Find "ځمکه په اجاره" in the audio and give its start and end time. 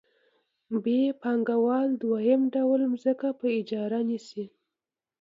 3.03-3.99